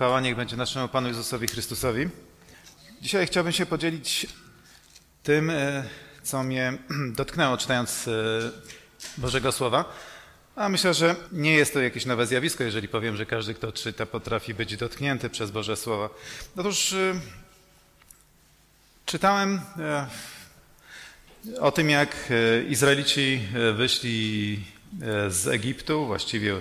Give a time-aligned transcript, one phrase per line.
[0.00, 2.08] Chwała niech będzie naszemu Panu Jezusowi Chrystusowi.
[3.00, 4.26] Dzisiaj chciałbym się podzielić
[5.22, 5.84] tym, e,
[6.22, 6.78] co mnie
[7.18, 8.12] dotknęło czytając e,
[9.18, 9.84] Bożego Słowa.
[10.56, 14.06] A myślę, że nie jest to jakieś nowe zjawisko, jeżeli powiem, że każdy, kto czyta,
[14.06, 16.10] potrafi być dotknięty przez Boże Słowa.
[16.56, 17.20] Otóż e,
[19.06, 19.60] czytałem
[21.60, 22.32] o tym, jak
[22.68, 24.64] Izraelici wyszli
[25.28, 26.60] z Egiptu, właściwie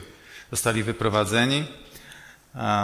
[0.52, 1.68] zostali wyprowadzeni.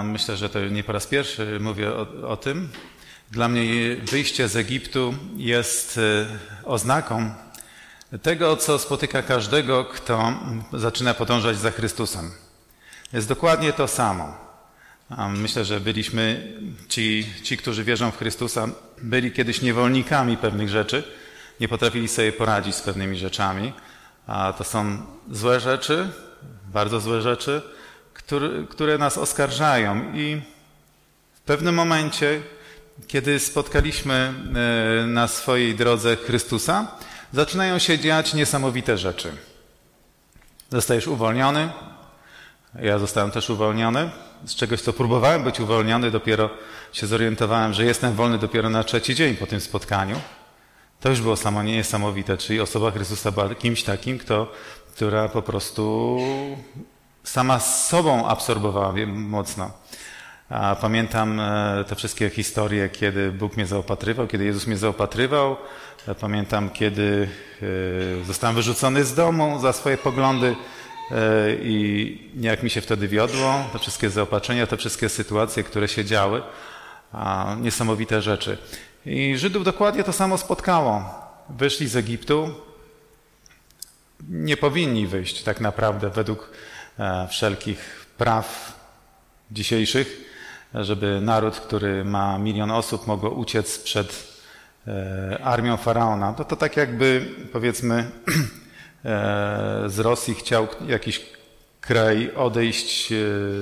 [0.04, 2.70] Myślę, że to nie po raz pierwszy mówię o, o tym.
[3.32, 6.26] Dla mnie wyjście z Egiptu jest e,
[6.64, 7.32] oznaką
[8.22, 10.34] tego, co spotyka każdego, kto
[10.74, 12.32] zaczyna podążać za Chrystusem.
[13.14, 14.38] Jest dokładnie to samo.
[15.30, 16.54] Myślę, że byliśmy,
[16.90, 18.68] ci, ci, którzy wierzą w Chrystusa,
[19.02, 21.04] byli kiedyś niewolnikami pewnych rzeczy,
[21.60, 23.74] nie potrafili sobie poradzić z pewnymi rzeczami.
[24.28, 24.98] A to są
[25.32, 26.10] złe rzeczy,
[26.74, 27.62] bardzo złe rzeczy,
[28.26, 30.14] które, które nas oskarżają.
[30.14, 30.42] I
[31.36, 32.42] w pewnym momencie,
[33.08, 34.34] kiedy spotkaliśmy
[35.04, 36.88] e, na swojej drodze Chrystusa,
[37.34, 39.32] zaczynają się dziać niesamowite rzeczy.
[40.72, 41.70] Zostajesz uwolniony.
[42.82, 44.10] Ja zostałem też uwolniony
[44.46, 46.50] z czegoś, co próbowałem być uwolniony, dopiero
[46.94, 50.22] się zorientowałem, że jestem wolny dopiero na trzeci dzień po tym spotkaniu.
[51.02, 54.52] To już było samo niesamowite, czyli osoba Chrystusa była kimś takim, kto,
[54.96, 56.20] która po prostu
[57.26, 59.72] sama z sobą absorbowała mocno.
[60.82, 65.56] Pamiętam e, te wszystkie historie, kiedy Bóg mnie zaopatrywał, kiedy Jezus mnie zaopatrywał.
[66.20, 67.30] Pamiętam, kiedy
[68.22, 70.56] e, zostałem wyrzucony z domu za swoje poglądy
[71.12, 71.16] e,
[71.56, 76.42] i jak mi się wtedy wiodło, te wszystkie zaopatrzenia, te wszystkie sytuacje, które się działy.
[77.62, 78.58] Niesamowite rzeczy.
[79.06, 81.04] I Żydów dokładnie to samo spotkało.
[81.50, 82.54] Wyszli z Egiptu.
[84.30, 86.75] Nie powinni wyjść tak naprawdę według E,
[87.30, 88.74] wszelkich praw
[89.52, 90.26] dzisiejszych,
[90.74, 94.28] żeby naród, który ma milion osób, mógł uciec przed
[94.88, 96.34] e, armią faraona.
[96.34, 97.96] To, to tak jakby, powiedzmy,
[99.06, 101.22] e, z Rosji chciał jakiś
[101.82, 103.10] kraj odejść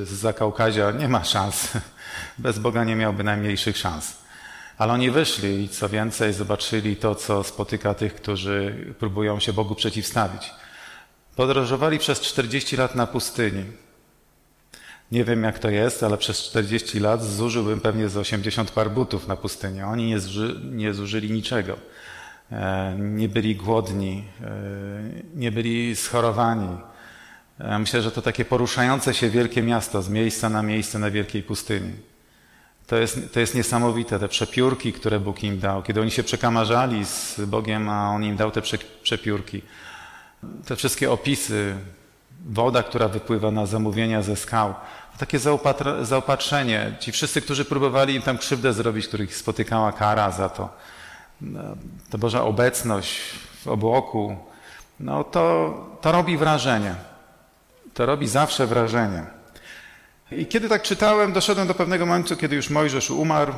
[0.03, 0.91] z Zakaukazia.
[0.91, 1.71] Nie ma szans.
[2.37, 4.17] Bez Boga nie miałby najmniejszych szans.
[4.77, 9.75] Ale oni wyszli i co więcej, zobaczyli to, co spotyka tych, którzy próbują się Bogu
[9.75, 10.51] przeciwstawić.
[11.35, 13.63] Podróżowali przez 40 lat na pustyni.
[15.11, 19.27] Nie wiem jak to jest, ale przez 40 lat zużyłbym pewnie z 80 par butów
[19.27, 19.81] na pustyni.
[19.81, 20.17] Oni nie,
[20.71, 21.77] nie zużyli niczego.
[22.51, 24.51] E, nie byli głodni, e,
[25.35, 26.77] nie byli schorowani.
[27.59, 31.43] E, myślę, że to takie poruszające się wielkie miasto z miejsca na miejsce na wielkiej
[31.43, 31.93] pustyni.
[32.87, 35.83] To jest, to jest niesamowite, te przepiórki, które Bóg im dał.
[35.83, 38.61] Kiedy oni się przekamarzali z Bogiem, a On im dał te
[39.03, 39.61] przepiórki
[40.65, 41.75] te wszystkie opisy,
[42.45, 44.73] woda, która wypływa na zamówienia ze skał,
[45.17, 45.39] takie
[46.01, 46.95] zaopatrzenie.
[46.99, 50.69] Ci wszyscy, którzy próbowali im tam krzywdę zrobić, których spotykała kara za to,
[52.09, 53.19] ta Boża obecność
[53.63, 54.37] w obłoku,
[54.99, 56.95] no to, to robi wrażenie.
[57.93, 59.23] To robi zawsze wrażenie.
[60.31, 63.53] I kiedy tak czytałem, doszedłem do pewnego momentu, kiedy już Mojżesz umarł,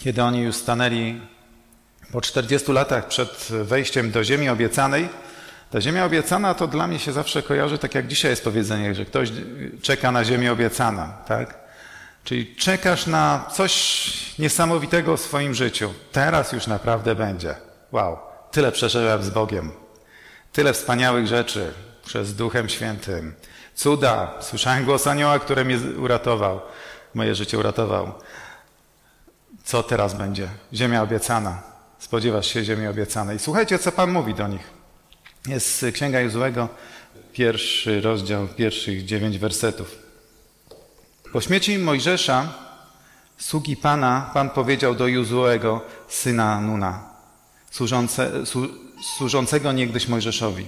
[0.00, 1.20] kiedy oni już stanęli
[2.12, 5.08] po 40 latach przed wejściem do ziemi obiecanej,
[5.72, 9.04] ta ziemia obiecana to dla mnie się zawsze kojarzy, tak jak dzisiaj jest powiedzenie, że
[9.04, 9.32] ktoś
[9.82, 11.58] czeka na ziemię obiecana, tak?
[12.24, 15.94] Czyli czekasz na coś niesamowitego w swoim życiu.
[16.12, 17.54] Teraz już naprawdę będzie.
[17.92, 18.18] Wow,
[18.50, 19.72] tyle przeżyłem z Bogiem.
[20.52, 21.72] Tyle wspaniałych rzeczy
[22.04, 23.34] przez Duchem Świętym.
[23.74, 24.34] Cuda.
[24.40, 26.60] Słyszałem głos anioła, który mnie uratował.
[27.14, 28.12] Moje życie uratował.
[29.64, 30.48] Co teraz będzie?
[30.74, 31.62] Ziemia obiecana.
[31.98, 33.38] Spodziewasz się ziemi obiecanej.
[33.38, 34.81] Słuchajcie, co Pan mówi do nich.
[35.46, 36.68] Jest Księga Józłego,
[37.32, 39.98] pierwszy rozdział, pierwszych dziewięć wersetów.
[41.32, 42.52] Po śmierci Mojżesza,
[43.38, 47.04] sługi Pana, Pan powiedział do Józłego, syna Nuna,
[47.70, 48.30] służące,
[49.16, 50.66] służącego niegdyś Mojżeszowi.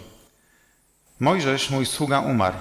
[1.21, 2.57] Mojżesz, mój sługa, umarł.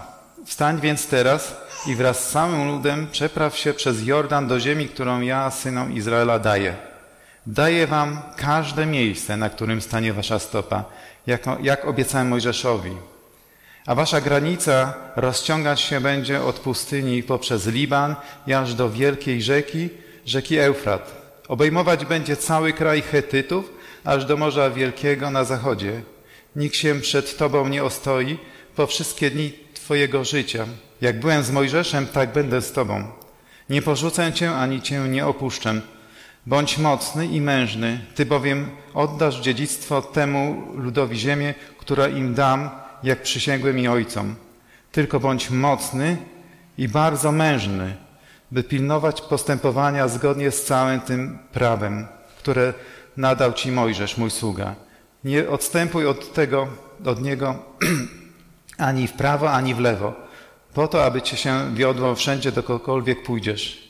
[0.46, 1.56] Wstań więc teraz
[1.88, 6.40] i wraz z całym ludem przepraw się przez Jordan do ziemi, którą ja synom Izraela
[6.40, 6.76] daję.
[7.48, 10.84] Daję wam każde miejsce, na którym stanie wasza stopa
[11.28, 12.92] jak, jak obiecałem Mojżeszowi.
[13.86, 18.16] A wasza granica rozciągać się będzie od pustyni poprzez Liban
[18.56, 19.90] aż do wielkiej rzeki,
[20.26, 21.24] rzeki Eufrat.
[21.48, 23.74] Obejmować będzie cały kraj Chetytów,
[24.04, 26.02] aż do Morza Wielkiego na zachodzie.
[26.56, 28.38] Nikt się przed Tobą nie ostoi
[28.76, 30.66] po wszystkie dni Twojego życia.
[31.02, 33.04] Jak byłem z Mojżeszem, tak będę z Tobą.
[33.70, 35.82] Nie porzucę Cię, ani Cię nie opuszczę.
[36.46, 42.70] Bądź mocny i mężny, Ty bowiem oddasz dziedzictwo temu ludowi ziemię, która im dam,
[43.04, 44.36] jak przysięgłem i ojcom.
[44.92, 46.18] Tylko bądź mocny
[46.78, 47.96] i bardzo mężny,
[48.52, 52.08] by pilnować postępowania zgodnie z całym tym prawem,
[52.38, 52.74] które
[53.18, 54.76] nadał Ci Mojżesz, mój sługa.
[55.24, 56.68] Nie odstępuj od tego,
[57.06, 57.56] od niego
[58.78, 60.14] ani w prawo, ani w lewo,
[60.74, 63.83] po to, aby Cię się wiodło wszędzie, dokądkolwiek pójdziesz.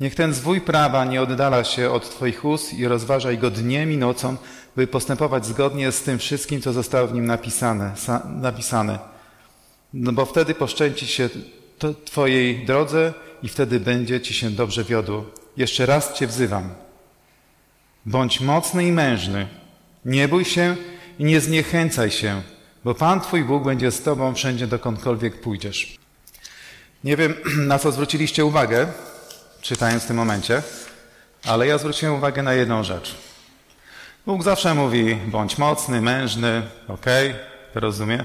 [0.00, 3.96] Niech ten zwój prawa nie oddala się od Twoich ust i rozważaj go dniem i
[3.96, 4.36] nocą,
[4.76, 7.92] by postępować zgodnie z tym wszystkim, co zostało w nim napisane.
[8.24, 8.98] napisane.
[9.94, 11.28] No bo wtedy poszczęci się
[12.04, 15.24] Twojej drodze i wtedy będzie Ci się dobrze wiodło.
[15.56, 16.68] Jeszcze raz Cię wzywam.
[18.06, 19.48] Bądź mocny i mężny.
[20.04, 20.76] Nie bój się
[21.18, 22.42] i nie zniechęcaj się,
[22.84, 25.98] bo Pan Twój Bóg będzie z Tobą wszędzie, dokądkolwiek pójdziesz.
[27.04, 27.34] Nie wiem,
[27.70, 28.86] na co zwróciliście uwagę,
[29.60, 30.62] czytając w tym momencie,
[31.44, 33.14] ale ja zwróciłem uwagę na jedną rzecz.
[34.26, 37.40] Bóg zawsze mówi, bądź mocny, mężny, okej, okay,
[37.74, 38.24] rozumie,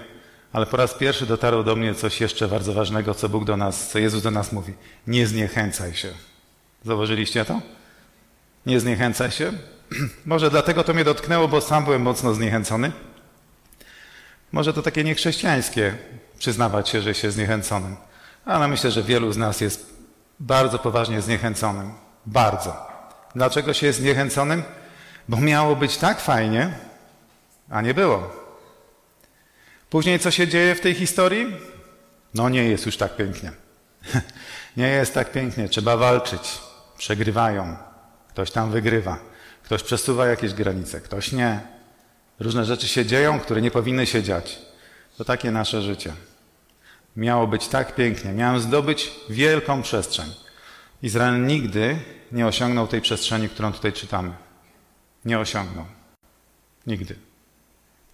[0.54, 3.88] ale po raz pierwszy dotarło do mnie coś jeszcze bardzo ważnego, co Bóg do nas,
[3.88, 4.74] co Jezus do nas mówi.
[5.08, 6.10] Nie zniechęcaj się.
[6.86, 7.62] Zauważyliście to?
[8.66, 9.54] Nie zniechęcaj się.
[10.26, 12.92] Może dlatego to mnie dotknęło, bo sam byłem mocno zniechęcony.
[14.52, 15.96] Może to takie niechrześcijańskie,
[16.40, 17.96] przyznawać się, że się zniechęconym.
[18.46, 19.93] Ale myślę, że wielu z nas jest
[20.40, 21.94] bardzo poważnie zniechęconym.
[22.26, 22.88] Bardzo.
[23.36, 24.64] Dlaczego się jest zniechęconym?
[25.30, 26.74] Bo miało być tak fajnie,
[27.70, 28.32] a nie było.
[29.90, 31.58] Później co się dzieje w tej historii?
[32.34, 33.52] No nie jest już tak pięknie.
[34.78, 35.70] nie jest tak pięknie.
[35.70, 36.60] Trzeba walczyć.
[36.98, 37.78] Przegrywają.
[38.30, 39.18] Ktoś tam wygrywa.
[39.64, 41.60] Ktoś przesuwa jakieś granice, ktoś nie.
[42.40, 44.60] Różne rzeczy się dzieją, które nie powinny się dziać.
[45.18, 46.14] To takie nasze życie.
[47.16, 48.32] Miało być tak pięknie.
[48.32, 50.34] Miałem zdobyć wielką przestrzeń.
[51.02, 52.00] Izrael nigdy
[52.32, 54.32] nie osiągnął tej przestrzeni, którą tutaj czytamy.
[55.26, 55.86] Nie osiągnął.
[56.88, 57.16] Nigdy.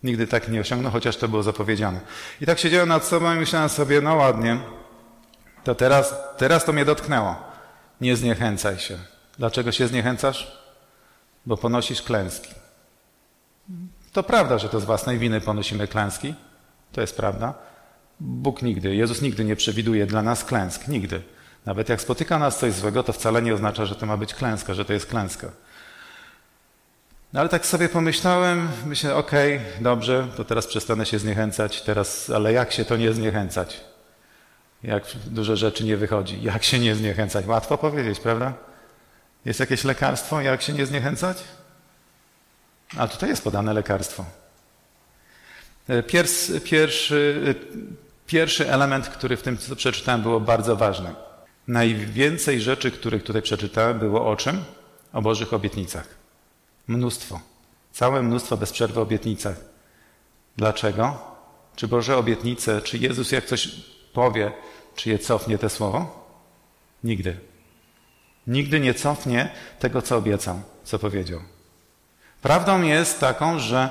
[0.04, 2.00] Nigdy tak nie osiągnął, chociaż to było zapowiedziane.
[2.42, 4.60] I tak siedziałem nad sobą i myślałem sobie, no ładnie,
[5.63, 7.36] to teraz, teraz to mnie dotknęło.
[8.01, 8.98] Nie zniechęcaj się.
[9.38, 10.60] Dlaczego się zniechęcasz?
[11.46, 12.54] Bo ponosisz klęski.
[14.13, 16.34] To prawda, że to z własnej winy ponosimy klęski.
[16.92, 17.54] To jest prawda.
[18.19, 20.88] Bóg nigdy, Jezus nigdy nie przewiduje dla nas klęsk.
[20.88, 21.21] Nigdy.
[21.66, 24.74] Nawet jak spotyka nas coś złego, to wcale nie oznacza, że to ma być klęska,
[24.74, 25.51] że to jest klęska.
[27.33, 32.30] No ale tak sobie pomyślałem, myślę, okej, okay, dobrze, to teraz przestanę się zniechęcać, teraz,
[32.30, 33.81] ale jak się to nie zniechęcać?
[34.83, 36.42] Jak dużo rzeczy nie wychodzi.
[36.44, 37.45] Jak się nie zniechęcać?
[37.45, 38.54] Łatwo powiedzieć, prawda?
[39.45, 41.38] Jest jakieś lekarstwo, jak się nie zniechęcać?
[42.98, 44.25] A tutaj jest podane lekarstwo.
[46.07, 47.56] Pierwszy, pierwszy,
[48.29, 51.13] pierwszy element, który w tym, co przeczytałem, było bardzo ważny.
[51.67, 54.63] Najwięcej rzeczy, których tutaj przeczytałem, było o czym?
[55.13, 56.07] O Bożych obietnicach.
[56.87, 57.39] Mnóstwo.
[57.91, 59.55] Całe mnóstwo bez przerwy obietnicach.
[60.57, 61.17] Dlaczego?
[61.75, 63.69] Czy Boże obietnice, czy Jezus jak coś
[64.13, 64.51] powie,
[64.95, 66.27] czy je cofnie te słowo?
[67.03, 67.37] Nigdy.
[68.47, 71.39] Nigdy nie cofnie tego, co obiecał, co powiedział.
[72.41, 73.89] Prawdą jest taką, że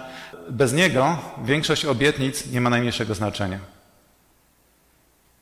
[0.50, 3.77] bez Niego większość obietnic nie ma najmniejszego znaczenia.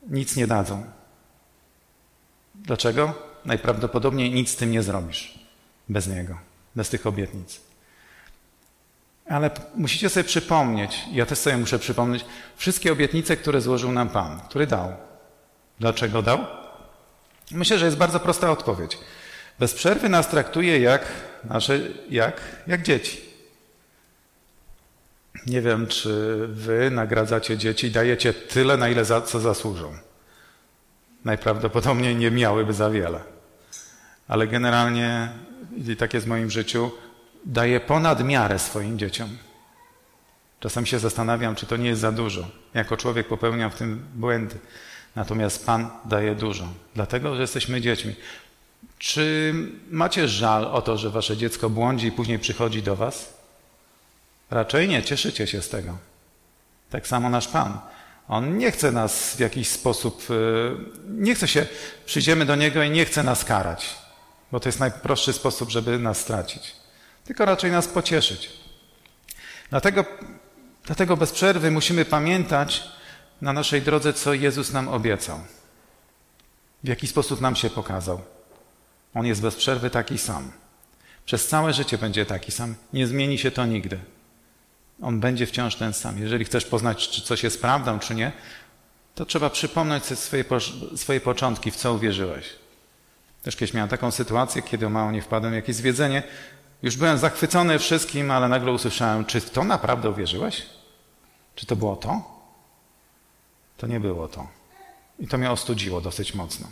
[0.07, 0.83] Nic nie dadzą.
[2.55, 3.13] Dlaczego?
[3.45, 5.39] Najprawdopodobniej nic z tym nie zrobisz
[5.89, 6.37] bez Niego,
[6.75, 7.61] bez tych obietnic.
[9.29, 12.25] Ale musicie sobie przypomnieć, ja też sobie muszę przypomnieć,
[12.55, 14.93] wszystkie obietnice, które złożył nam Pan, który dał.
[15.79, 16.39] Dlaczego dał?
[17.51, 18.97] Myślę, że jest bardzo prosta odpowiedź.
[19.59, 21.05] Bez przerwy nas traktuje jak
[21.43, 23.26] nasze, jak, jak dzieci.
[25.47, 29.97] Nie wiem, czy wy nagradzacie dzieci, dajecie tyle, na ile za, co zasłużą.
[31.25, 33.19] Najprawdopodobniej nie miałyby za wiele.
[34.27, 35.29] Ale generalnie,
[35.87, 36.91] i tak jest w moim życiu,
[37.45, 39.29] daję ponad miarę swoim dzieciom.
[40.59, 42.47] Czasem się zastanawiam, czy to nie jest za dużo.
[42.73, 44.55] Jako człowiek popełniam w tym błędy.
[45.15, 48.15] Natomiast Pan daje dużo, dlatego że jesteśmy dziećmi.
[48.97, 49.53] Czy
[49.91, 53.36] macie żal o to, że wasze dziecko błądzi i później przychodzi do was?
[54.49, 55.97] Raczej nie, cieszycie się z tego.
[56.89, 57.79] Tak samo nasz Pan.
[58.27, 60.75] On nie chce nas w jakiś sposób, y,
[61.07, 61.65] nie chce się,
[62.05, 63.95] przyjdziemy do Niego i nie chce nas karać,
[64.51, 66.75] bo to jest najprostszy sposób, żeby nas stracić,
[67.25, 68.49] tylko raczej nas pocieszyć.
[69.69, 70.05] Dlatego,
[70.85, 72.83] dlatego bez przerwy musimy pamiętać
[73.41, 75.39] na naszej drodze, co Jezus nam obiecał,
[76.83, 78.21] w jaki sposób nam się pokazał.
[79.13, 80.51] On jest bez przerwy taki sam.
[81.25, 82.75] Przez całe życie będzie taki sam.
[82.93, 83.99] Nie zmieni się to nigdy.
[85.01, 86.17] On będzie wciąż ten sam.
[86.17, 88.31] Jeżeli chcesz poznać, czy coś jest prawdą, czy nie,
[89.15, 90.43] to trzeba przypomnieć sobie swoje,
[90.95, 92.45] swoje początki, w co uwierzyłeś.
[93.43, 96.23] Też kiedyś miałem taką sytuację, kiedy o mało nie wpadłem w jakieś zwiedzenie.
[96.83, 100.65] Już byłem zachwycony wszystkim, ale nagle usłyszałem, czy w to naprawdę uwierzyłeś?
[101.55, 102.21] Czy to było to?
[103.77, 104.47] To nie było to.
[105.19, 106.67] I to mnie ostudziło dosyć mocno.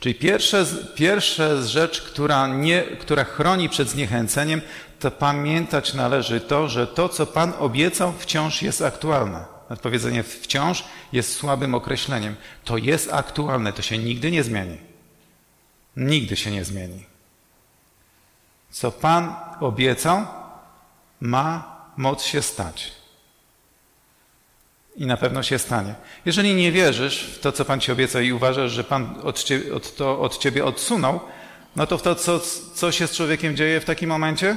[0.00, 0.58] Czyli pierwsza
[0.94, 4.60] pierwsza rzecz, która, nie, która chroni przed zniechęceniem,
[5.00, 9.44] to pamiętać należy to, że to, co Pan obiecał, wciąż jest aktualne.
[9.82, 12.36] Powiedzenie wciąż jest słabym określeniem.
[12.64, 14.78] To jest aktualne, to się nigdy nie zmieni.
[15.96, 17.06] Nigdy się nie zmieni.
[18.70, 20.26] Co Pan obiecał,
[21.20, 22.92] ma moc się stać.
[24.96, 25.94] I na pewno się stanie.
[26.26, 29.74] Jeżeli nie wierzysz w to, co Pan Ci obiecał i uważasz, że Pan od ciebie,
[29.74, 31.20] od to od Ciebie odsunął,
[31.76, 32.40] no to w to, co,
[32.74, 34.56] co się z człowiekiem dzieje w takim momencie?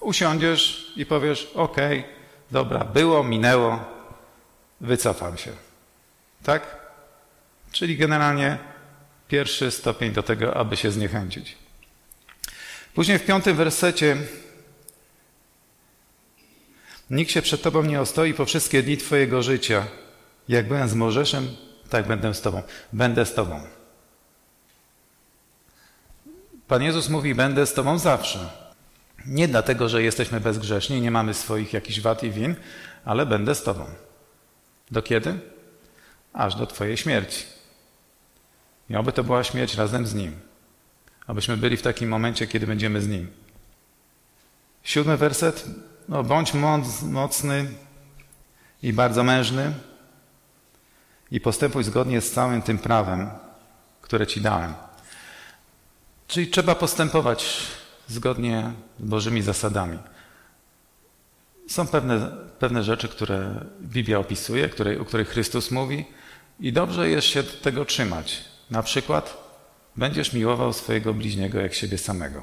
[0.00, 2.04] Usiądziesz i powiesz, okej,
[2.50, 3.84] dobra, było, minęło,
[4.80, 5.50] wycofam się.
[6.42, 6.76] Tak?
[7.72, 8.58] Czyli generalnie
[9.28, 11.56] pierwszy stopień do tego, aby się zniechęcić.
[12.94, 14.16] Później w piątym wersecie
[17.10, 19.86] Nikt się przed Tobą nie ostoi po wszystkie dni Twojego życia.
[20.48, 21.48] Jak byłem z Możeszem,
[21.90, 22.62] tak będę z Tobą.
[22.92, 23.60] Będę z Tobą.
[26.68, 28.50] Pan Jezus mówi, będę z Tobą zawsze.
[29.26, 32.54] Nie dlatego, że jesteśmy bezgrzeszni, nie mamy swoich jakichś wad i win,
[33.04, 33.86] ale będę z Tobą.
[34.90, 35.34] Do kiedy?
[36.32, 37.44] Aż do Twojej śmierci.
[38.90, 40.32] I oby to była śmierć razem z Nim.
[41.26, 43.30] Abyśmy byli w takim momencie, kiedy będziemy z Nim.
[44.82, 45.64] Siódmy werset.
[46.08, 46.52] No, bądź
[47.02, 47.66] mocny
[48.82, 49.72] i bardzo mężny
[51.30, 53.30] i postępuj zgodnie z całym tym prawem,
[54.02, 54.74] które Ci dałem.
[56.28, 57.66] Czyli trzeba postępować
[58.08, 59.98] zgodnie z Bożymi zasadami.
[61.68, 66.04] Są pewne, pewne rzeczy, które Biblia opisuje, które, o których Chrystus mówi
[66.60, 68.44] i dobrze jest się tego trzymać.
[68.70, 69.36] Na przykład
[69.96, 72.42] będziesz miłował swojego bliźniego jak siebie samego.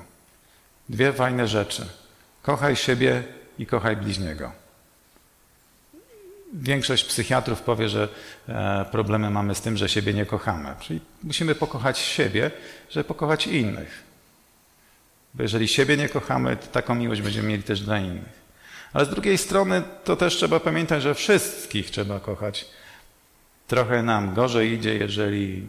[0.90, 1.88] Dwie fajne rzeczy.
[2.42, 3.24] Kochaj siebie
[3.60, 4.52] i kochaj bliźniego.
[6.54, 8.10] Większość psychiatrów powie, że
[8.50, 10.76] e, problemy mamy z tym, że siebie nie kochamy.
[10.80, 12.52] Czyli musimy pokochać siebie,
[12.90, 14.04] żeby pokochać innych.
[15.34, 18.46] Bo jeżeli siebie nie kochamy, to taką miłość będziemy mieli też dla innych.
[18.94, 22.66] Ale z drugiej strony to też trzeba pamiętać, że wszystkich trzeba kochać.
[23.68, 25.68] Trochę nam gorzej idzie, jeżeli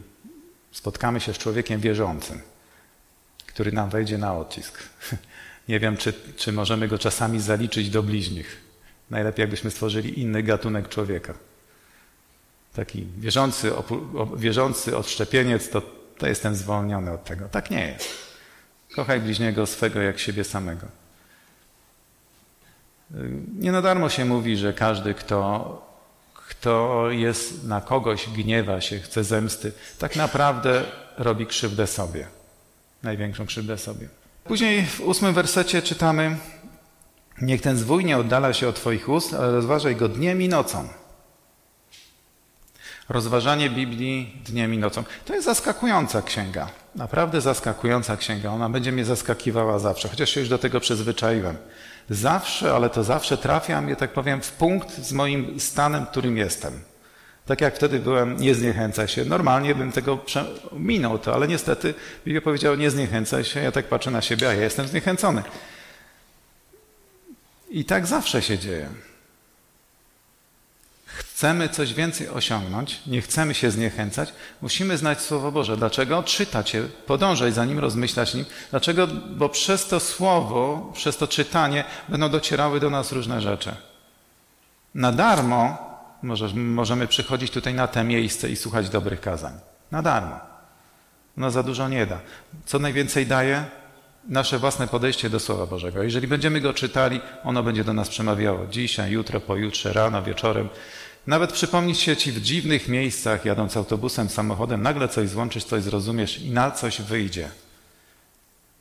[0.72, 2.40] spotkamy się z człowiekiem wierzącym,
[3.46, 4.82] który nam wejdzie na odcisk.
[5.68, 8.60] Nie wiem, czy, czy możemy go czasami zaliczyć do bliźnich.
[9.10, 11.34] Najlepiej, jakbyśmy stworzyli inny gatunek człowieka.
[12.74, 13.72] Taki wierzący,
[14.36, 15.82] wierzący odszczepieniec, to,
[16.18, 17.48] to jestem zwolniony od tego.
[17.48, 18.08] Tak nie jest.
[18.94, 20.86] Kochaj bliźniego swego jak siebie samego.
[23.58, 25.86] Nie na darmo się mówi, że każdy, kto,
[26.48, 30.84] kto jest na kogoś, gniewa się, chce zemsty, tak naprawdę
[31.18, 32.26] robi krzywdę sobie.
[33.02, 34.08] Największą krzywdę sobie.
[34.48, 36.36] Później w ósmym wersecie czytamy:
[37.42, 40.88] Niech ten zwój nie oddala się od Twoich ust, ale rozważaj go dniem i nocą.
[43.08, 45.04] Rozważanie Biblii dniem i nocą.
[45.24, 46.68] To jest zaskakująca księga.
[46.94, 48.50] Naprawdę zaskakująca księga.
[48.50, 51.56] Ona będzie mnie zaskakiwała zawsze, chociaż się już do tego przyzwyczaiłem.
[52.10, 56.80] Zawsze, ale to zawsze trafia mnie, tak powiem, w punkt z moim stanem, którym jestem.
[57.46, 59.24] Tak jak wtedy byłem, nie zniechęcaj się.
[59.24, 60.18] Normalnie bym tego
[60.72, 63.60] minął to, ale niestety Biblia powiedziała, nie zniechęcaj się.
[63.60, 65.42] Ja tak patrzę na siebie, a ja jestem zniechęcony.
[67.70, 68.88] I tak zawsze się dzieje.
[71.06, 75.76] Chcemy coś więcej osiągnąć, nie chcemy się zniechęcać, musimy znać Słowo Boże.
[75.76, 76.22] Dlaczego?
[76.22, 78.44] Czytać je, podążać za nim, rozmyślać nim.
[78.70, 79.06] Dlaczego?
[79.30, 83.74] Bo przez to Słowo, przez to czytanie będą docierały do nas różne rzeczy.
[84.94, 85.85] Na darmo
[86.54, 89.52] możemy przychodzić tutaj na te miejsce i słuchać dobrych kazań.
[89.90, 90.40] Na darmo.
[91.36, 92.20] No za dużo nie da.
[92.66, 93.64] Co najwięcej daje?
[94.28, 96.02] Nasze własne podejście do Słowa Bożego.
[96.02, 98.66] Jeżeli będziemy go czytali, ono będzie do nas przemawiało.
[98.66, 100.68] Dzisiaj, jutro, pojutrze, rano, wieczorem.
[101.26, 106.38] Nawet przypomnieć się Ci w dziwnych miejscach, jadąc autobusem, samochodem, nagle coś złączysz, coś zrozumiesz
[106.38, 107.48] i na coś wyjdzie.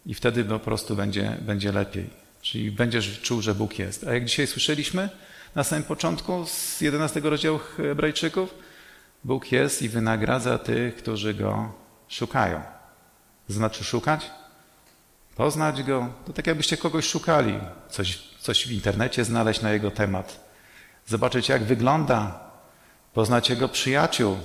[0.06, 2.10] I wtedy po prostu będzie, będzie lepiej.
[2.42, 4.08] Czyli będziesz czuł, że Bóg jest.
[4.08, 5.10] A jak dzisiaj słyszeliśmy,
[5.56, 8.54] na samym początku z 11 rozdziału Hebrajczyków.
[9.24, 11.72] Bóg jest i wynagradza tych, którzy Go
[12.08, 12.62] szukają.
[13.50, 14.32] Znaczy szukać?
[15.36, 16.08] Poznać Go.
[16.26, 17.60] To tak jakbyście kogoś szukali.
[17.90, 20.46] Coś, coś w internecie znaleźć na Jego temat.
[21.08, 22.40] Zobaczyć jak wygląda.
[23.14, 24.38] Poznać Jego przyjaciół.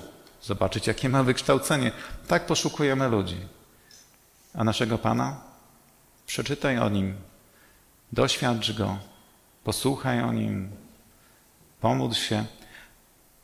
[0.42, 1.92] Zobaczyć jakie ma wykształcenie.
[2.28, 3.36] Tak poszukujemy ludzi.
[4.54, 5.40] A naszego Pana?
[6.26, 7.16] Przeczytaj o Nim.
[8.12, 8.98] Doświadcz Go.
[9.64, 10.70] Posłuchaj o Nim
[11.80, 12.44] pomódl się.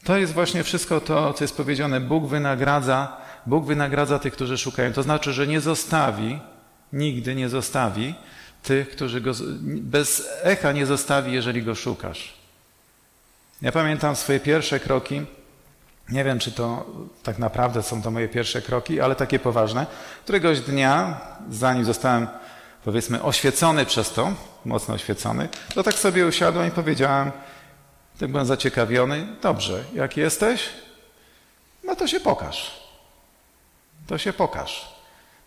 [0.04, 2.00] To jest właśnie wszystko to, co jest powiedziane.
[2.00, 3.16] Bóg wynagradza,
[3.46, 4.92] Bóg wynagradza tych, którzy szukają.
[4.92, 6.38] To znaczy, że nie zostawi,
[6.92, 8.14] nigdy nie zostawi
[8.62, 9.32] tych, którzy go
[9.64, 12.34] bez echa nie zostawi, jeżeli go szukasz.
[13.62, 15.22] Ja pamiętam swoje pierwsze kroki
[16.08, 16.86] Nie wiem, czy to
[17.22, 19.86] tak naprawdę są to moje pierwsze kroki, ale takie poważne.
[20.24, 22.26] Któregoś dnia, zanim zostałem,
[22.84, 24.32] powiedzmy, oświecony przez to,
[24.64, 27.30] mocno oświecony, to tak sobie usiadłem i powiedziałem,
[28.18, 30.68] tak byłem zaciekawiony, dobrze, jak jesteś,
[31.85, 32.80] no to się pokaż.
[34.06, 34.96] To się pokaż.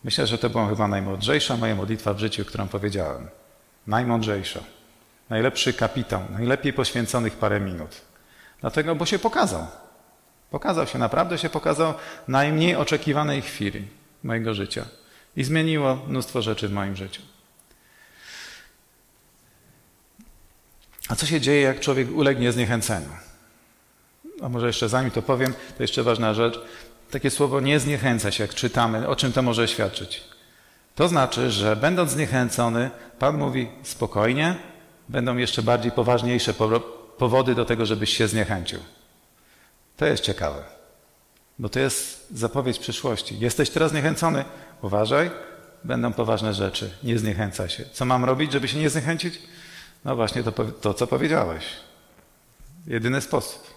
[0.03, 3.29] Myślę, że to była chyba najmądrzejsza moja modlitwa w życiu, którą powiedziałem.
[3.87, 4.59] Najmądrzejsza.
[5.29, 8.01] Najlepszy kapitał, najlepiej poświęconych parę minut.
[8.61, 9.67] Dlatego, bo się pokazał.
[10.51, 11.93] Pokazał się, naprawdę się pokazał
[12.27, 13.87] najmniej oczekiwanej chwili
[14.23, 14.85] mojego życia.
[15.35, 17.21] I zmieniło mnóstwo rzeczy w moim życiu.
[21.09, 23.09] A co się dzieje, jak człowiek ulegnie zniechęceniu?
[24.41, 26.61] A może jeszcze zanim to powiem, to jeszcze ważna rzecz.
[27.11, 29.07] Takie słowo nie zniechęca się, jak czytamy.
[29.07, 30.23] O czym to może świadczyć?
[30.95, 34.55] To znaczy, że będąc zniechęcony, Pan mówi spokojnie,
[35.09, 36.53] będą jeszcze bardziej poważniejsze
[37.17, 38.79] powody do tego, żebyś się zniechęcił.
[39.97, 40.63] To jest ciekawe,
[41.59, 43.39] bo to jest zapowiedź przyszłości.
[43.39, 44.45] Jesteś teraz zniechęcony,
[44.81, 45.31] uważaj,
[45.83, 47.85] będą poważne rzeczy, nie zniechęca się.
[47.91, 49.39] Co mam robić, żeby się nie zniechęcić?
[50.05, 51.65] No właśnie to, to co powiedziałeś.
[52.87, 53.73] Jedyny sposób.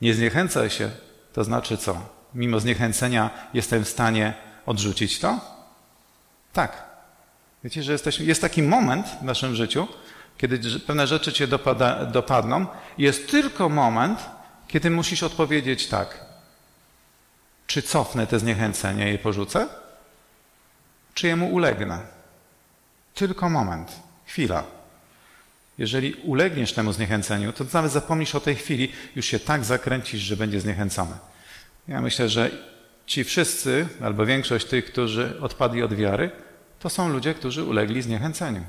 [0.00, 0.90] Nie zniechęcaj się,
[1.32, 1.96] to znaczy co?
[2.34, 4.34] Mimo zniechęcenia jestem w stanie
[4.66, 5.40] odrzucić to?
[6.52, 6.84] Tak.
[7.64, 9.88] Wiecie, że jesteśmy, jest taki moment w naszym życiu,
[10.38, 12.66] kiedy pewne rzeczy cię dopada, dopadną.
[12.98, 14.18] Jest tylko moment,
[14.68, 16.24] kiedy musisz odpowiedzieć tak.
[17.66, 19.68] Czy cofnę te zniechęcenie i porzucę?
[21.14, 21.98] Czy jemu ulegnę?
[23.14, 23.92] Tylko moment,
[24.26, 24.64] chwila.
[25.78, 30.36] Jeżeli ulegniesz temu zniechęceniu, to nawet zapomnisz o tej chwili, już się tak zakręcisz, że
[30.36, 31.12] będzie zniechęcony.
[31.88, 32.50] Ja myślę, że
[33.06, 36.30] ci wszyscy, albo większość tych, którzy odpadli od wiary,
[36.78, 38.64] to są ludzie, którzy ulegli zniechęceniu.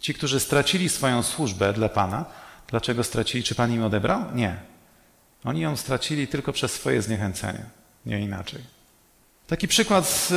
[0.00, 2.24] Ci, którzy stracili swoją służbę dla Pana,
[2.66, 3.44] dlaczego stracili?
[3.44, 4.24] Czy Pan im odebrał?
[4.34, 4.56] Nie.
[5.44, 7.64] Oni ją stracili tylko przez swoje zniechęcenie,
[8.06, 8.60] nie inaczej.
[9.46, 10.28] Taki przykład z,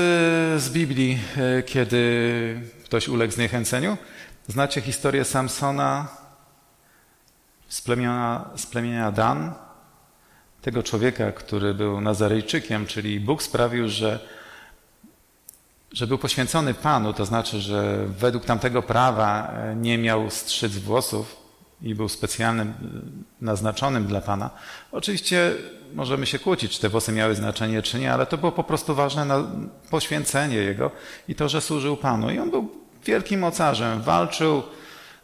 [0.64, 3.98] z Biblii, e, kiedy ktoś uległ zniechęceniu.
[4.48, 6.08] Znacie historię Samsona
[7.68, 9.54] z plemienia, z plemienia Dan,
[10.62, 14.20] tego człowieka, który był Nazarejczykiem, czyli Bóg sprawił, że
[15.92, 21.36] że był poświęcony Panu, to znaczy, że według tamtego prawa e, nie miał strzyc włosów
[21.82, 22.74] i był specjalnym, e,
[23.42, 24.50] naznaczonym dla Pana.
[24.92, 25.54] Oczywiście
[25.94, 28.96] możemy się kłócić, czy te włosy miały znaczenie, czy nie, ale to było po prostu
[28.96, 29.44] ważne
[29.90, 30.92] poświęcenie Jego
[31.28, 32.32] i to, że służył Panu.
[32.32, 34.64] I on był wielkim mocarzem, walczył,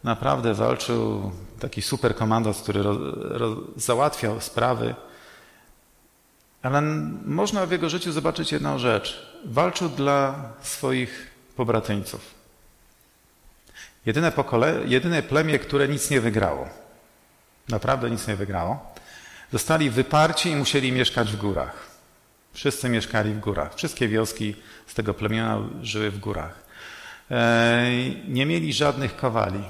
[0.04, 2.84] naprawdę walczył, taki super komandos, który
[3.76, 4.96] załatwiał sprawy.
[6.62, 6.82] Ale
[7.26, 9.32] można w jego życiu zobaczyć jedną rzecz.
[9.46, 12.22] Walczył dla swoich pobratyńców.
[14.06, 16.70] Jedyne, pokole, jedyne plemię, które nic nie wygrało.
[17.70, 18.94] Naprawdę nic nie wygrało.
[19.52, 21.88] Zostali wyparci i musieli mieszkać w górach.
[22.54, 23.76] Wszyscy mieszkali w górach.
[23.76, 24.56] Wszystkie wioski
[24.88, 26.60] z tego plemiona żyły w górach.
[27.32, 27.91] E,
[28.28, 29.63] nie mieli żadnych kowali,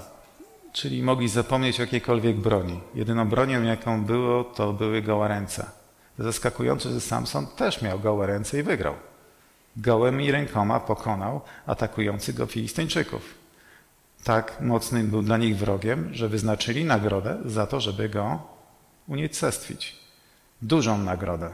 [0.73, 2.79] czyli mogli zapomnieć o jakiejkolwiek broni.
[2.95, 5.65] Jedyną bronią, jaką było, to były gołe ręce.
[6.19, 8.95] Zaskakujące, że Samson też miał gołe ręce i wygrał.
[9.77, 13.35] Gołymi rękoma pokonał atakujących go Filistyńczyków.
[14.23, 18.39] Tak mocnym był dla nich wrogiem, że wyznaczyli nagrodę za to, żeby go
[19.07, 19.99] unicestwić.
[20.61, 21.51] Dużą nagrodę.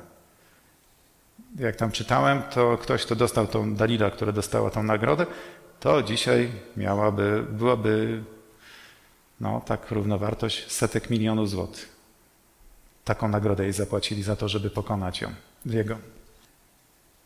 [1.60, 5.26] Jak tam czytałem, to ktoś, kto dostał tą Dalila, która dostała tą nagrodę,
[5.80, 8.24] to dzisiaj miałaby, byłaby
[9.40, 11.90] no, tak równowartość setek milionów złotych.
[13.06, 15.34] Taką nagrodę jej zapłacili za to, żeby pokonać ją,
[15.66, 15.98] jego.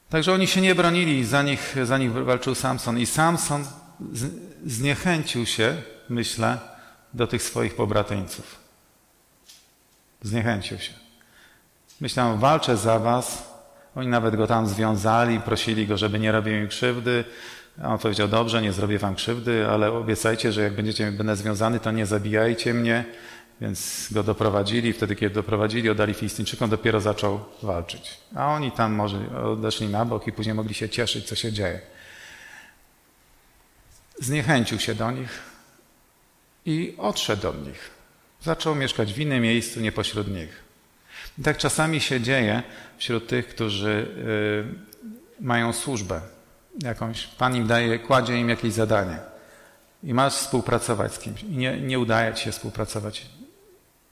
[0.09, 2.99] Także oni się nie bronili, za nich, za nich walczył Samson.
[2.99, 3.65] I Samson
[4.65, 6.57] zniechęcił się, myślę,
[7.13, 8.55] do tych swoich pobratyńców.
[10.21, 10.93] Zniechęcił się.
[12.01, 13.51] Myślałem, walczę za was.
[13.95, 17.23] Oni nawet go tam związali, prosili go, żeby nie robił im krzywdy.
[17.83, 21.79] A on powiedział, dobrze, nie zrobię wam krzywdy, ale obiecajcie, że jak będziecie, będę związany,
[21.79, 23.05] to nie zabijajcie mnie.
[23.61, 28.17] Więc go doprowadzili, wtedy kiedy doprowadzili, oddali Filistyńczykom, dopiero zaczął walczyć.
[28.35, 31.81] A oni tam może odeszli na bok i później mogli się cieszyć, co się dzieje.
[34.19, 35.39] Zniechęcił się do nich
[36.65, 37.89] i odszedł od nich.
[38.41, 40.63] Zaczął mieszkać w innym miejscu, nie pośród nich.
[41.39, 42.63] I tak czasami się dzieje
[42.97, 44.07] wśród tych, którzy
[45.39, 46.21] y, mają służbę
[46.79, 47.27] jakąś.
[47.27, 49.17] Pan im daje, kładzie im jakieś zadanie.
[50.03, 51.43] I masz współpracować z kimś.
[51.43, 53.25] I nie, nie udaje ci się współpracować.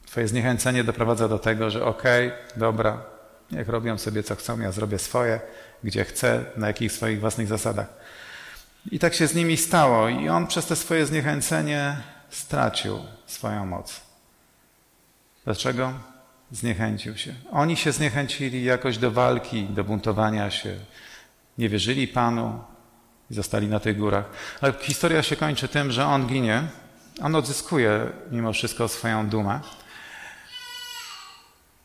[0.06, 3.02] Twoje zniechęcenie doprowadza do tego, że okej, okay, dobra,
[3.52, 5.40] niech robią sobie co chcą, ja zrobię swoje,
[5.84, 7.88] gdzie chcę, na jakich swoich własnych zasadach.
[8.92, 11.98] I tak się z nimi stało i on przez te swoje zniechęcenie
[12.30, 14.02] stracił swoją moc.
[15.46, 15.94] Dlaczego?
[16.52, 17.34] zniechęcił się.
[17.52, 20.76] Oni się zniechęcili jakoś do walki, do buntowania się.
[21.60, 22.60] Nie wierzyli Panu
[23.32, 24.26] i zostali na tych górach.
[24.62, 26.64] Ale historia się kończy tym, że on ginie.
[27.22, 29.60] On odzyskuje mimo wszystko swoją dumę.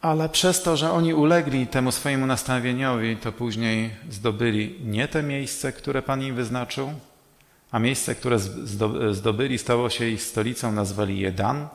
[0.00, 5.72] Ale przez to, że oni ulegli temu swojemu nastawieniowi, to później zdobyli nie te miejsce,
[5.72, 6.92] które Pan im wyznaczył,
[7.70, 8.38] a miejsce, które
[9.10, 11.68] zdobyli, stało się ich stolicą, nazwali je Dan.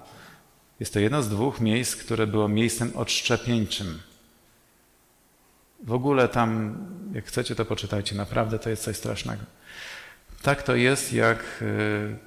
[0.80, 4.00] Jest to jedno z dwóch miejsc, które było miejscem odszczepieńczym.
[5.84, 6.78] W ogóle tam,
[7.14, 8.16] jak chcecie, to poczytajcie.
[8.16, 9.44] Naprawdę to jest coś strasznego.
[10.42, 12.18] Tak to jest, jak, y,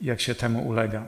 [0.00, 1.06] jak się temu ulega.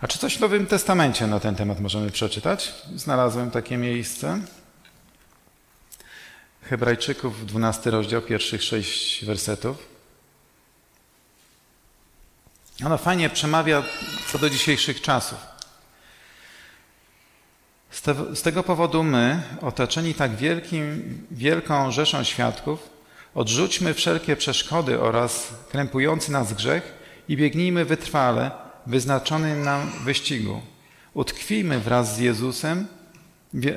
[0.00, 2.74] A czy coś w Nowym Testamencie na ten temat możemy przeczytać?
[2.96, 4.40] Znalazłem takie miejsce.
[6.62, 9.88] Hebrajczyków, 12 rozdział, pierwszych sześć wersetów.
[12.86, 13.82] Ono fajnie przemawia
[14.32, 15.53] co do dzisiejszych czasów.
[17.94, 22.90] Z, te, z tego powodu my, otoczeni tak wielkim, wielką rzeszą świadków,
[23.34, 26.94] odrzućmy wszelkie przeszkody oraz krępujący nas grzech
[27.28, 28.50] i biegnijmy wytrwale
[28.86, 30.60] wyznaczonym nam wyścigu.
[31.14, 32.86] Utkwijmy wraz z Jezusem,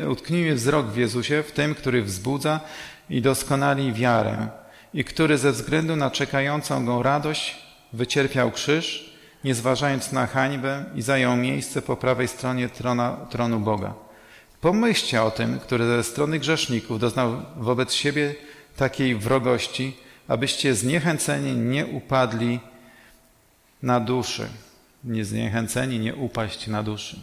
[0.09, 2.59] utknijmy wzrok w Jezusie, w tym, który wzbudza
[3.09, 4.47] i doskonali wiarę
[4.93, 7.57] i który ze względu na czekającą go radość
[7.93, 14.06] wycierpiał krzyż, nie zważając na hańbę i zajął miejsce po prawej stronie trona, tronu Boga.
[14.61, 18.35] Pomyślcie o tym, który ze strony grzeszników doznał wobec siebie
[18.77, 22.59] takiej wrogości, abyście zniechęceni nie upadli
[23.83, 24.47] na duszy.
[25.03, 27.19] Nie zniechęceni nie upaść na duszy.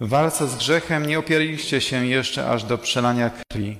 [0.00, 3.78] W walce z grzechem nie opieraliście się jeszcze aż do przelania krwi.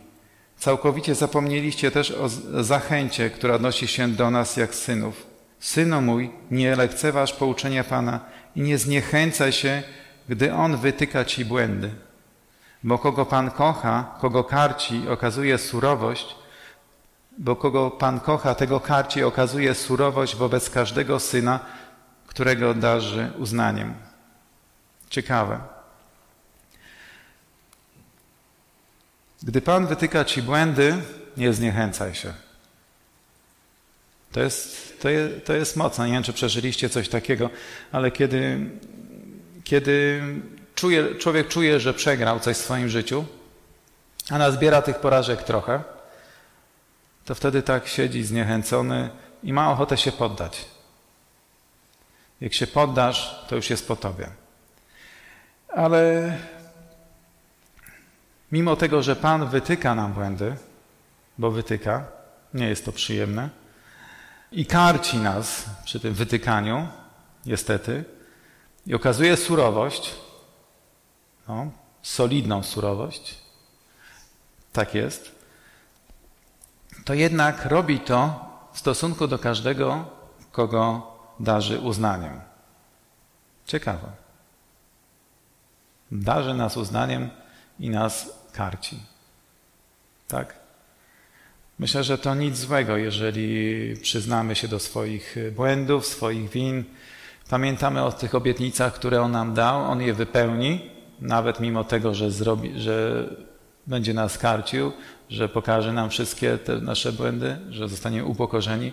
[0.58, 2.28] Całkowicie zapomnieliście też o
[2.64, 5.26] zachęcie, która odnosi się do nas jak synów.
[5.60, 8.20] Synu mój, nie lekceważ pouczenia Pana
[8.56, 9.82] i nie zniechęcaj się,
[10.28, 11.90] gdy On wytyka ci błędy.
[12.84, 16.36] Bo kogo Pan kocha, kogo karci, okazuje surowość,
[17.38, 21.60] bo kogo Pan kocha, tego karci okazuje surowość wobec każdego syna,
[22.26, 23.94] którego darzy uznaniem.
[25.10, 25.60] Ciekawe.
[29.42, 30.96] Gdy Pan wytyka ci błędy,
[31.36, 32.34] nie zniechęcaj się.
[34.32, 36.06] To jest, to, jest, to jest mocne.
[36.06, 37.50] Nie wiem, czy przeżyliście coś takiego,
[37.92, 38.70] ale kiedy,
[39.64, 40.22] kiedy
[40.82, 43.24] czuje, człowiek czuje, że przegrał coś w swoim życiu,
[44.30, 45.82] a nazbiera tych porażek trochę,
[47.24, 49.10] to wtedy tak siedzi zniechęcony
[49.42, 50.64] i ma ochotę się poddać.
[52.40, 54.28] Jak się poddasz, to już jest po tobie.
[55.68, 56.32] Ale
[58.52, 60.56] mimo tego, że Pan wytyka nam błędy,
[61.38, 62.04] bo wytyka,
[62.54, 63.48] nie jest to przyjemne,
[64.52, 66.88] i karci nas przy tym wytykaniu,
[67.46, 68.04] niestety,
[68.86, 70.21] i okazuje surowość,
[71.48, 71.70] no,
[72.02, 73.38] solidną surowość,
[74.72, 75.42] tak jest,
[77.04, 80.04] to jednak robi to w stosunku do każdego,
[80.52, 82.40] kogo darzy uznaniem.
[83.66, 84.12] Ciekawe.
[86.12, 87.30] Darzy nas uznaniem
[87.80, 89.00] i nas karci.
[90.28, 90.54] Tak?
[91.78, 96.84] Myślę, że to nic złego, jeżeli przyznamy się do swoich błędów, swoich win.
[97.50, 100.90] Pamiętamy o tych obietnicach, które On nam dał, On je wypełni,
[101.22, 103.26] nawet mimo tego, że, zrobi, że
[103.86, 104.92] będzie nas karcił,
[105.30, 108.92] że pokaże nam wszystkie te nasze błędy, że zostanie upokorzeni.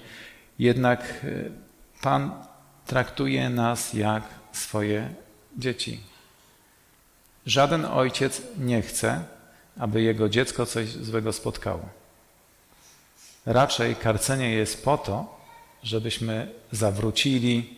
[0.60, 1.70] Jednak e,
[2.02, 2.32] Pan
[2.86, 5.14] traktuje nas jak swoje
[5.58, 6.00] dzieci.
[7.46, 9.24] Żaden ojciec nie chce,
[9.80, 11.90] aby jego dziecko coś złego spotkało.
[13.46, 15.40] Raczej karcenie jest po to,
[15.84, 17.78] żebyśmy zawrócili,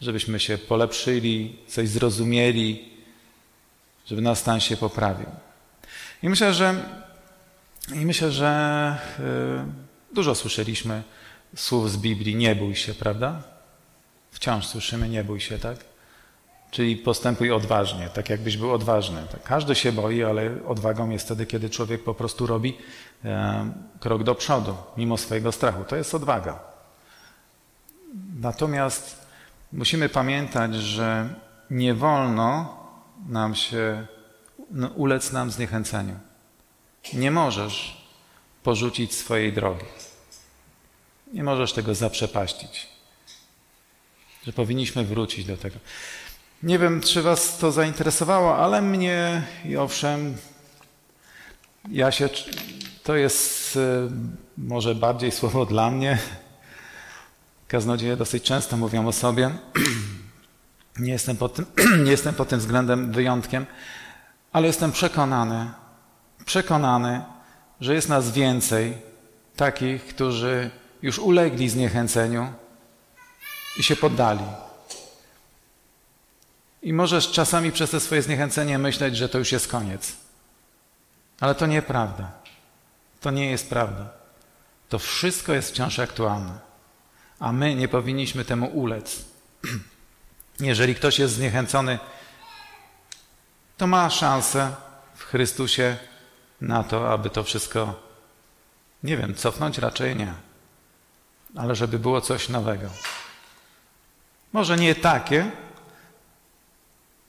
[0.00, 2.93] żebyśmy się polepszyli, coś zrozumieli,
[4.06, 5.26] żeby nasz stan się poprawił.
[6.22, 6.74] I myślę, że,
[7.94, 11.02] i myślę, że yy, dużo słyszeliśmy
[11.56, 13.42] słów z Biblii, nie bój się, prawda?
[14.30, 15.76] Wciąż słyszymy, nie bój się, tak?
[16.70, 19.22] Czyli postępuj odważnie, tak jakbyś był odważny.
[19.32, 22.78] Tak, każdy się boi, ale odwagą jest wtedy, kiedy człowiek po prostu robi
[23.24, 25.84] e, krok do przodu, mimo swojego strachu.
[25.84, 26.58] To jest odwaga.
[28.40, 29.26] Natomiast
[29.72, 31.28] musimy pamiętać, że
[31.70, 32.83] nie wolno
[33.28, 34.06] nam się
[34.70, 36.14] no, ulec nam zniechęceniu.
[37.12, 38.04] Nie możesz
[38.62, 39.84] porzucić swojej drogi.
[41.32, 42.88] Nie możesz tego zaprzepaścić.
[44.46, 45.76] Że powinniśmy wrócić do tego.
[46.62, 50.36] Nie wiem, czy Was to zainteresowało, ale mnie i owszem,
[51.90, 52.28] ja się.
[53.02, 54.10] To jest e,
[54.58, 56.18] może bardziej słowo dla mnie.
[57.68, 59.50] Kaznodzieje dosyć często mówią o sobie.
[60.98, 61.66] Nie jestem pod tym,
[62.04, 63.66] nie jestem pod tym względem wyjątkiem,
[64.52, 65.70] ale jestem przekonany,
[66.44, 67.24] przekonany,
[67.80, 68.98] że jest nas więcej
[69.56, 70.70] takich, którzy
[71.02, 72.52] już ulegli zniechęceniu
[73.78, 74.44] i się poddali.
[76.82, 80.16] I możesz czasami przez te swoje zniechęcenie myśleć, że to już jest koniec.
[81.40, 82.32] Ale to nieprawda.
[83.20, 84.08] To nie jest prawda.
[84.88, 86.58] To wszystko jest wciąż aktualne.
[87.38, 89.24] A my nie powinniśmy temu ulec.
[90.60, 91.98] Jeżeli ktoś jest zniechęcony,
[93.76, 94.74] to ma szansę
[95.14, 95.96] w Chrystusie
[96.60, 98.00] na to, aby to wszystko,
[99.02, 100.34] nie wiem, cofnąć raczej nie,
[101.56, 102.90] ale żeby było coś nowego.
[104.52, 105.50] Może nie takie,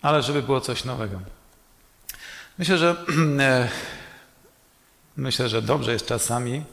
[0.01, 1.19] ale żeby było coś nowego.
[2.57, 2.95] Myślę, że
[3.39, 3.69] e,
[5.17, 6.63] myślę, że dobrze jest czasami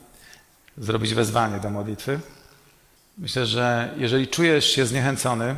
[0.78, 2.20] zrobić wezwanie do modlitwy.
[3.18, 5.56] Myślę, że jeżeli czujesz się zniechęcony,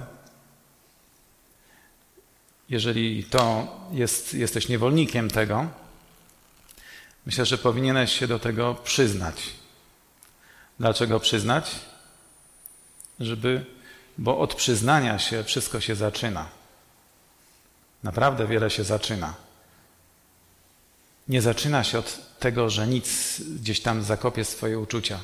[2.68, 5.66] jeżeli to jest, jesteś niewolnikiem tego,
[7.27, 9.50] myślę, że powinieneś się do tego przyznać.
[10.79, 11.70] Dlaczego przyznać?
[13.20, 13.66] Żeby,
[14.18, 16.48] bo od przyznania się wszystko się zaczyna.
[18.03, 19.35] Naprawdę wiele się zaczyna.
[21.29, 25.20] Nie zaczyna się od tego, że nic gdzieś tam zakopie swoje uczucia.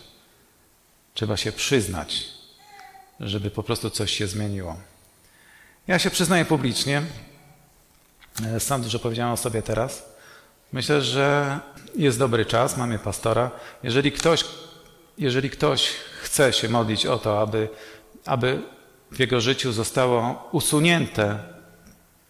[1.14, 2.24] Trzeba się przyznać,
[3.20, 4.76] żeby po prostu coś się zmieniło.
[5.87, 7.03] Ja się przyznaję publicznie.
[8.46, 10.11] E, sam dużo powiedziałem o sobie teraz.
[10.72, 11.59] Myślę, że
[11.96, 13.50] jest dobry czas, mamy pastora.
[13.83, 14.44] Jeżeli ktoś,
[15.18, 15.88] jeżeli ktoś
[16.22, 17.68] chce się modlić o to, aby,
[18.26, 18.62] aby
[19.12, 21.38] w jego życiu zostało usunięte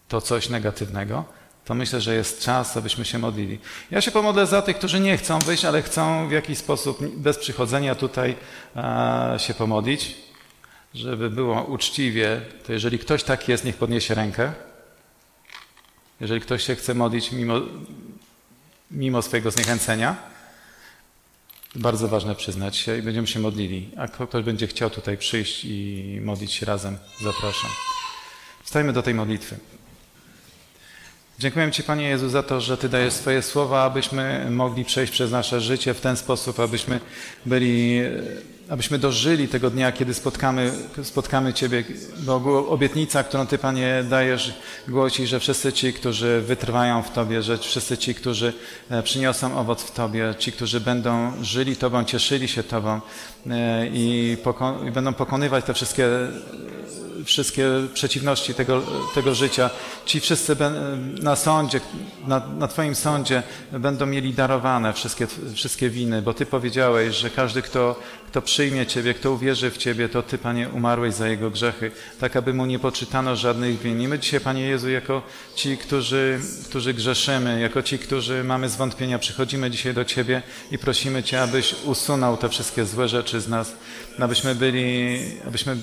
[0.07, 1.25] to coś negatywnego,
[1.65, 3.59] to myślę, że jest czas, abyśmy się modlili.
[3.91, 7.37] Ja się pomodlę za tych, którzy nie chcą wyjść, ale chcą w jakiś sposób bez
[7.37, 8.35] przychodzenia tutaj
[8.75, 10.15] a, się pomodlić,
[10.93, 12.41] żeby było uczciwie.
[12.67, 14.53] To jeżeli ktoś tak jest, niech podniesie rękę.
[16.21, 17.61] Jeżeli ktoś się chce modlić mimo,
[18.91, 20.15] mimo swojego zniechęcenia,
[21.75, 23.89] bardzo ważne przyznać się i będziemy się modlili.
[23.97, 27.69] A ktoś będzie chciał tutaj przyjść i modlić się razem, zapraszam.
[28.63, 29.57] Wstajmy do tej modlitwy.
[31.39, 35.31] Dziękujemy Ci, Panie Jezu, za to, że Ty dajesz swoje słowa, abyśmy mogli przejść przez
[35.31, 36.99] nasze życie w ten sposób, abyśmy
[37.45, 38.01] byli,
[38.71, 40.71] abyśmy dożyli tego dnia, kiedy spotkamy,
[41.03, 41.83] spotkamy Ciebie,
[42.19, 44.53] bo obietnica, którą Ty, Panie, dajesz,
[44.87, 48.53] głosi, że wszyscy ci, którzy wytrwają w Tobie, że wszyscy ci, którzy
[48.89, 53.01] e, przyniosą owoc w Tobie, ci, którzy będą żyli Tobą, cieszyli się Tobą
[53.49, 56.07] e, i, poko i będą pokonywać te wszystkie
[57.25, 58.81] wszystkie przeciwności tego,
[59.15, 59.69] tego życia.
[60.05, 60.55] Ci wszyscy
[61.21, 61.81] na sądzie,
[62.27, 67.61] na, na Twoim sądzie będą mieli darowane wszystkie, wszystkie winy, bo Ty powiedziałeś, że każdy,
[67.61, 71.91] kto, kto przyjmie Ciebie, kto uwierzy w Ciebie, to Ty, Panie, umarłeś za jego grzechy,
[72.19, 74.01] tak aby mu nie poczytano żadnych win.
[74.01, 75.21] I my dzisiaj, Panie Jezu, jako
[75.55, 81.23] ci, którzy, którzy grzeszymy, jako ci, którzy mamy zwątpienia, przychodzimy dzisiaj do Ciebie i prosimy
[81.23, 83.73] Cię, abyś usunął te wszystkie złe rzeczy z nas,
[84.19, 85.77] abyśmy byli, abyśmy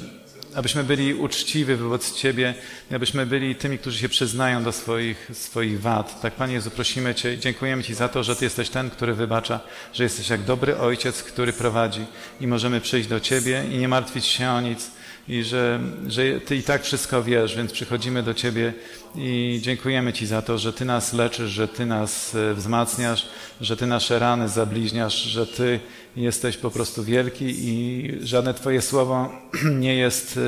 [0.55, 2.55] abyśmy byli uczciwi wobec Ciebie,
[2.95, 6.21] abyśmy byli tymi, którzy się przyznają do swoich, swoich wad.
[6.21, 9.61] Tak, Panie Jezu, prosimy Cię, dziękujemy Ci za to, że Ty jesteś ten, który wybacza,
[9.95, 12.07] że jesteś jak dobry ojciec, który prowadzi
[12.41, 14.91] i możemy przyjść do Ciebie i nie martwić się o nic
[15.29, 18.73] i że, że Ty i tak wszystko wiesz, więc przychodzimy do Ciebie
[19.17, 23.27] i dziękujemy Ci za to, że Ty nas leczysz, że Ty nas e, wzmacniasz,
[23.61, 25.81] że Ty nasze rany zabliźniasz, że Ty
[26.17, 29.33] jesteś po prostu wielki i żadne Twoje słowo
[29.85, 30.41] nie jest e,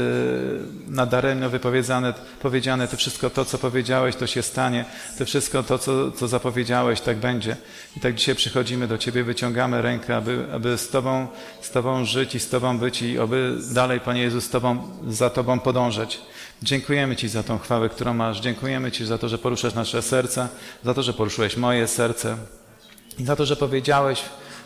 [0.93, 2.15] nadaremno wypowiedziane.
[2.43, 4.85] Powiedziane, to wszystko to, co powiedziałeś, to się stanie.
[5.19, 7.57] To wszystko to, co, co zapowiedziałeś, tak będzie.
[7.97, 11.27] I tak dzisiaj przychodzimy do Ciebie, wyciągamy rękę, aby, aby z, Tobą,
[11.61, 15.31] z Tobą żyć i z Tobą być i aby dalej, Panie Jezu, z Tobą, za
[15.31, 16.21] Tobą podążać.
[16.63, 18.41] Dziękujemy Ci za tą chwałę, którą masz.
[18.41, 20.49] Dziękujemy Ci za to, że poruszasz nasze serca,
[20.85, 22.37] za to, że poruszyłeś moje serce
[23.19, 24.23] i za to, że powiedziałeś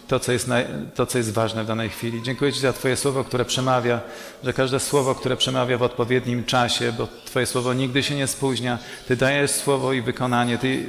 [0.09, 0.49] to, co jest,
[0.95, 2.23] to, co jest ważne w danej chwili.
[2.23, 4.01] Dziękuję Ci za Twoje słowo, które przemawia,
[4.45, 8.79] że każde słowo, które przemawia w odpowiednim czasie, bo Twoje słowo nigdy się nie spóźnia.
[9.09, 10.87] Ty dajesz słowo i wykonanie Ty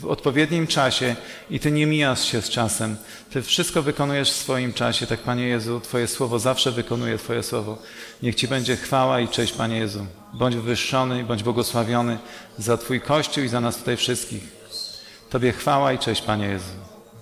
[0.00, 1.16] w odpowiednim czasie
[1.50, 2.96] i Ty nie mijasz się z czasem.
[3.30, 5.06] Ty wszystko wykonujesz w swoim czasie.
[5.06, 7.78] Tak, Panie Jezu, Twoje słowo zawsze wykonuje Twoje słowo.
[8.22, 10.06] Niech Ci będzie chwała i cześć, Panie Jezu.
[10.32, 12.18] Bądź wywyższony i bądź błogosławiony
[12.58, 14.42] za Twój Kościół i za nas tutaj wszystkich.
[15.30, 16.83] Tobie chwała i cześć, Panie Jezu.